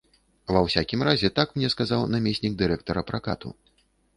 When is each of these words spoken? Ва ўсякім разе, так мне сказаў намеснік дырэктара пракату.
Ва 0.55 0.61
ўсякім 0.67 1.03
разе, 1.09 1.29
так 1.39 1.53
мне 1.57 1.69
сказаў 1.75 2.09
намеснік 2.17 2.57
дырэктара 2.63 3.01
пракату. 3.11 3.57